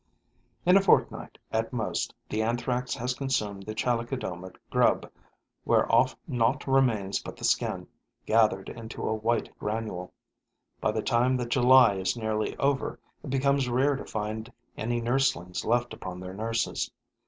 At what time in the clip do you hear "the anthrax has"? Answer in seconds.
2.27-3.13